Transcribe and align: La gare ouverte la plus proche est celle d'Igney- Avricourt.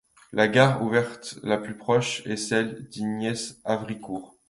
La 0.33 0.47
gare 0.47 0.81
ouverte 0.81 1.37
la 1.43 1.59
plus 1.59 1.77
proche 1.77 2.25
est 2.25 2.35
celle 2.35 2.89
d'Igney- 2.89 3.35
Avricourt. 3.65 4.33